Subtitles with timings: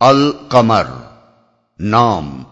[0.00, 0.84] القمر،
[1.80, 2.42] نام۔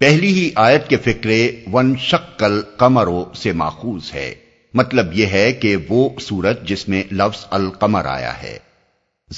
[0.00, 4.34] پہلی ہی آیت کے فکرے ون شکل کمرو سے ماخوذ ہے۔
[4.74, 8.58] مطلب یہ ہے کہ وہ سورج جس میں لفظ القمر آیا ہے۔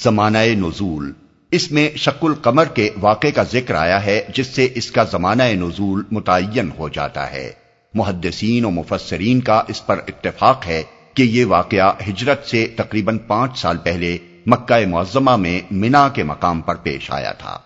[0.03, 1.11] زمانہ نزول۔
[1.51, 5.43] اس میں شک القمر کے واقع کا ذکر آیا ہے، جس سے اس کا زمانہ
[5.43, 7.51] نزول متعین ہو جاتا ہے۔
[7.93, 10.83] محدثین و مفسرین کا اس پر اتفاق ہے
[11.13, 16.61] کہ یہ واقعہ ہجرت سے تقریباً پانچ سال پہلے مکہ معظمہ میں منا کے مقام
[16.61, 17.59] پر پیش آیا تھا۔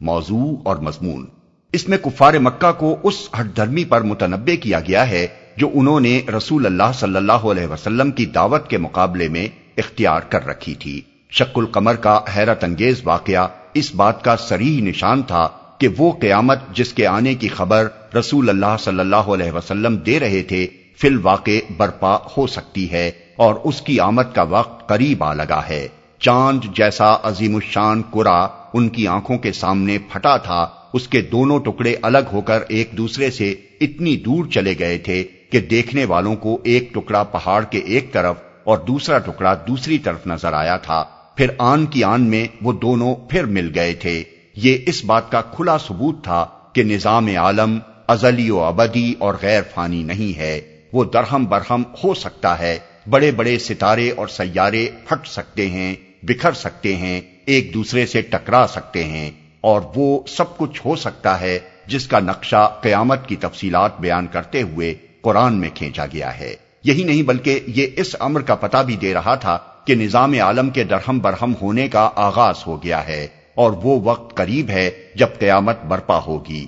[0.00, 1.26] موضوع اور مضمون۔
[1.72, 6.00] اس میں کفار مکہ کو اس ہٹ دھرمی پر متنبع کیا گیا ہے جو انہوں
[6.00, 10.74] نے رسول اللہ صلی اللہ علیہ وسلم کی دعوت کے مقابلے میں اختیار کر رکھی
[10.74, 16.12] تھی۔ شک القمر کا حیرت انگیز واقعہ اس بات کا سریح نشان تھا کہ وہ
[16.12, 20.66] قیامت جس کے آنے کی خبر رسول اللہ صلی اللہ علیہ وسلم دے رہے تھے،
[20.98, 25.62] فی الواقع برپا ہو سکتی ہے اور اس کی آمد کا وقت قریب آ لگا
[25.68, 31.20] ہے۔ چاند جیسا عظیم الشان کرا ان کی آنکھوں کے سامنے پھٹا تھا، اس کے
[31.22, 36.04] دونوں ٹکڑے الگ ہو کر ایک دوسرے سے اتنی دور چلے گئے تھے کہ دیکھنے
[36.04, 40.76] والوں کو ایک ٹکڑا پہاڑ کے ایک طرف اور دوسرا ٹکڑا دوسری طرف نظر آیا
[40.76, 41.04] تھا۔
[41.36, 44.24] پھر آن کی آن میں وہ دونوں پھر مل گئے تھے۔
[44.56, 49.62] یہ اس بات کا کھلا ثبوت تھا کہ نظام عالم ازلی و ابدی اور غیر
[49.74, 50.60] فانی نہیں ہے۔
[50.92, 52.78] وہ درہم برہم ہو سکتا ہے،
[53.10, 58.66] بڑے بڑے ستارے اور سیارے پھٹ سکتے ہیں۔ بکھر سکتے ہیں، ایک دوسرے سے ٹکرا
[58.68, 59.30] سکتے ہیں،
[59.60, 64.62] اور وہ سب کچھ ہو سکتا ہے، جس کا نقشہ قیامت کی تفصیلات بیان کرتے
[64.62, 66.54] ہوئے قرآن میں کھینچا گیا ہے۔
[66.84, 70.70] یہی نہیں بلکہ یہ اس امر کا پتہ بھی دے رہا تھا کہ نظام عالم
[70.70, 75.38] کے درہم برہم ہونے کا آغاز ہو گیا ہے، اور وہ وقت قریب ہے جب
[75.38, 76.64] قیامت برپا ہوگی۔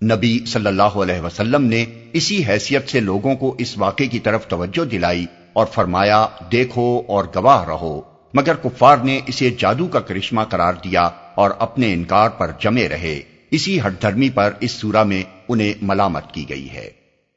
[0.00, 4.46] نبی صلی اللہ علیہ وسلم نے اسی حیثیت سے لوگوں کو اس واقعے کی طرف
[4.46, 8.00] توجہ دلائی اور فرمایا، دیکھو اور گواہ رہو۔
[8.34, 13.22] مگر کفار نے اسے جادو کا کرشمہ قرار دیا اور اپنے انکار پر جمے رہے۔
[13.50, 16.90] اسی ہٹ دھرمی پر اس سورہ میں انہیں ملامت کی گئی ہے۔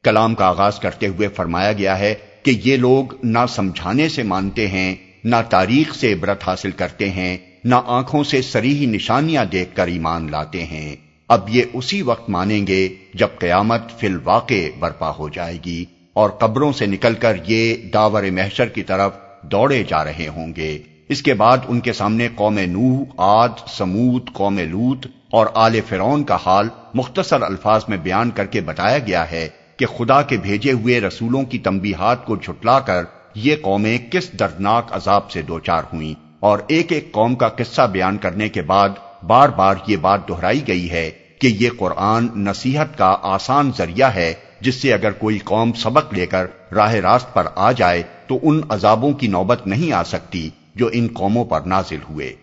[0.03, 4.67] کلام کا آغاز کرتے ہوئے فرمایا گیا ہے کہ یہ لوگ نہ سمجھانے سے مانتے
[4.67, 9.88] ہیں، نہ تاریخ سے عبرت حاصل کرتے ہیں، نہ آنکھوں سے سریح نشانیاں دیکھ کر
[9.88, 10.95] ایمان لاتے ہیں۔
[11.27, 16.30] اب یہ اسی وقت مانیں گے جب قیامت فی الواقع برپا ہو جائے گی اور
[16.30, 19.11] قبروں سے نکل کر یہ داور محشر کی طرف
[19.44, 20.77] دوڑے جا رہے ہوں گے۔
[21.11, 26.23] اس کے بعد ان کے سامنے قوم نوح آد سمود، قوم لوت اور آل فرون
[26.23, 30.71] کا حال مختصر الفاظ میں بیان کر کے بتایا گیا ہے کہ خدا کے بھیجے
[30.71, 33.04] ہوئے رسولوں کی تنبیہات کو جھٹلا کر
[33.36, 38.17] یہ قومیں کس دردناک عذاب سے دوچار ہوئیں اور ایک ایک قوم کا قصہ بیان
[38.17, 38.89] کرنے کے بعد
[39.27, 41.11] بار بار یہ بات دہرائی گئی ہے
[41.42, 46.26] کہ یہ قرآن نصیحت کا آسان ذریعہ ہے جس سے اگر کوئی قوم سبق لے
[46.26, 50.89] کر راہ راست پر آ جائے تو ان عذابوں کی نوبت نہیں آ سکتی۔ جو
[50.93, 52.33] ان قوموں پر نازل ہوئے۔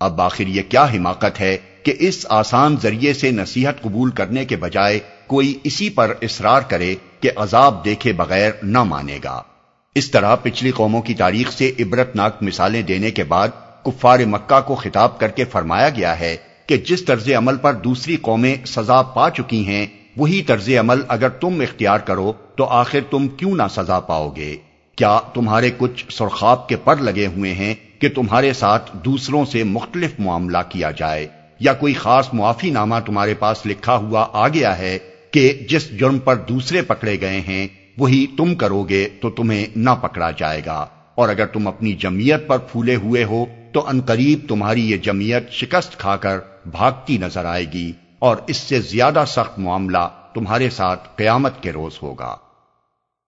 [0.00, 4.56] اب آخر یہ کیا حماقت ہے کہ اس آسان ذریعے سے نصیحت قبول کرنے کے
[4.56, 9.42] بجائے کوئی اسی پر اصرار کرے کہ عذاب دیکھے بغیر نہ مانے گا۔
[9.94, 13.48] اس طرح پچھلی قوموں کی تاریخ سے عبرت ناک مثالیں دینے کے بعد
[13.82, 18.16] کفار مکہ کو خطاب کر کے فرمایا گیا ہے کہ جس طرز عمل پر دوسری
[18.16, 23.28] قومیں سزا پا چکی ہیں، وہی طرز عمل اگر تم اختیار کرو تو آخر تم
[23.28, 24.56] کیوں نہ سزا پاؤ گے۔
[25.00, 30.10] کیا تمہارے کچھ سرخاب کے پر لگے ہوئے ہیں کہ تمہارے ساتھ دوسروں سے مختلف
[30.18, 31.26] معاملہ کیا جائے؟
[31.60, 34.98] یا کوئی خاص معافی نامہ تمہارے پاس لکھا ہوا آ گیا ہے
[35.30, 37.68] کہ جس جرم پر دوسرے پکڑے گئے ہیں،
[37.98, 42.46] وہی تم کرو گے تو تمہیں نہ پکڑا جائے گا۔ اور اگر تم اپنی جمعیت
[42.46, 47.64] پر پھولے ہوئے ہو، تو انقریب تمہاری یہ جمعیت شکست کھا کر بھاگتی نظر آئے
[47.64, 52.36] گی اور اس سے زیادہ سخت معاملہ تمہارے ساتھ قیامت کے روز ہوگا۔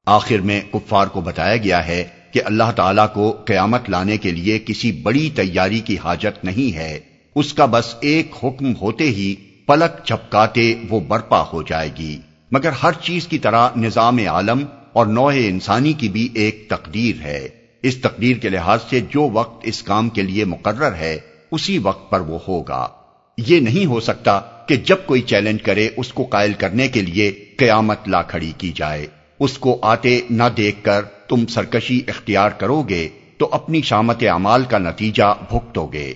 [0.06, 4.58] آخر میں کفار کو بتایا گیا ہے کہ اللہ تعالیٰ کو قیامت لانے کے لیے
[4.58, 6.98] کسی بڑی تیاری کی حاجت نہیں ہے۔
[7.34, 9.34] اس کا بس ایک حکم ہوتے ہی
[9.66, 12.18] پلک چھپکاتے وہ برپا ہو جائے گی۔
[12.50, 17.48] مگر ہر چیز کی طرح نظام عالم اور نوع انسانی کی بھی ایک تقدیر ہے۔
[17.82, 21.18] اس تقدیر کے لحاظ سے جو وقت اس کام کے لیے مقرر ہے،
[21.50, 22.88] اسی وقت پر وہ ہوگا۔
[23.38, 27.32] یہ نہیں ہو سکتا کہ جب کوئی چیلنج کرے، اس کو قائل کرنے کے لیے
[27.56, 29.06] قیامت لا کھڑی کی جائے۔
[29.42, 34.64] اس کو آتے نہ دیکھ کر تم سرکشی اختیار کرو گے تو اپنی شامت اعمال
[34.64, 36.14] کا نتیجہ بھگتو گے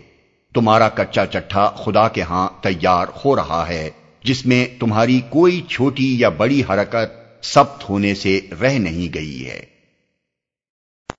[0.55, 3.91] تمہارا کچا چٹھا خدا کے ہاں تیار ہو رہا ہے،
[4.25, 9.76] جس میں تمہاری کوئی چھوٹی یا بڑی حرکت سبت ہونے سے رہ نہیں گئی ہے۔